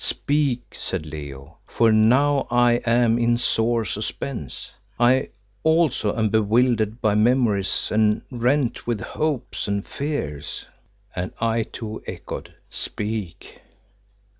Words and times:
speak!" 0.03 0.75
said 0.79 1.05
Leo, 1.05 1.59
"for 1.67 1.91
know 1.91 2.47
I 2.49 2.77
am 2.87 3.19
in 3.19 3.37
sore 3.37 3.85
suspense. 3.85 4.71
I 4.99 5.29
also 5.61 6.15
am 6.17 6.29
bewildered 6.29 6.99
by 7.01 7.13
memories 7.13 7.91
and 7.91 8.23
rent 8.31 8.87
with 8.87 8.99
hopes 9.01 9.67
and 9.67 9.85
fears." 9.85 10.65
And 11.15 11.31
I 11.39 11.61
too 11.61 12.01
echoed, 12.07 12.51
"Speak!" 12.67 13.61